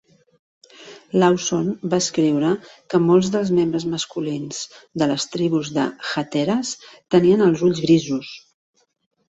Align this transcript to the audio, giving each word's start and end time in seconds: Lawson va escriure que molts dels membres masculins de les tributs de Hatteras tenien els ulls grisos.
Lawson 1.23 1.67
va 1.91 1.99
escriure 2.03 2.53
que 2.93 3.01
molts 3.09 3.29
dels 3.35 3.53
membres 3.59 3.85
masculins 3.93 4.63
de 5.03 5.11
les 5.13 5.29
tributs 5.37 5.73
de 5.79 5.87
Hatteras 6.15 6.75
tenien 7.17 7.49
els 7.51 7.65
ulls 7.71 7.87
grisos. 7.89 8.37